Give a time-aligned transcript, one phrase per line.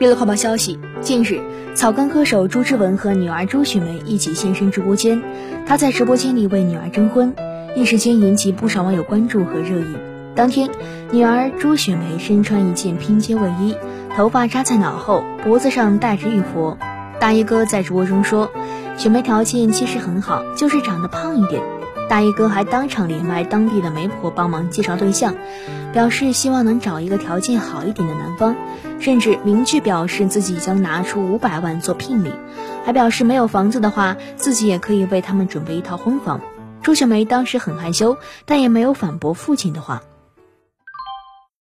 [0.00, 1.42] 娱乐快报消息：近日，
[1.74, 5.22] 草根歌手朱之文和女儿朱雪梅一起现身直播间，
[5.66, 7.34] 他在直播间里为女儿征婚，
[7.76, 9.96] 一时间引起不少网友关注和热议。
[10.34, 10.70] 当天，
[11.12, 13.76] 女儿朱雪梅身穿一件拼接卫衣，
[14.16, 16.78] 头发扎在脑后，脖子上戴着玉佛。
[17.20, 18.50] 大衣哥在直播中说，
[18.96, 21.62] 雪梅条件其实很好，就是长得胖一点。
[22.10, 25.36] 大衣哥还当场连麦当地的媒婆帮忙介绍对象，
[25.92, 28.56] 表示希望能找一个条件好一点的男方，
[28.98, 32.32] 甚至明确表示自己将拿出五百万做聘礼，
[32.84, 36.40] 还表示没有房子的话，自己也可以为他们准备一套婚房。
[36.82, 40.02] 朱雪梅当时很害羞，但也没有反驳父亲的话。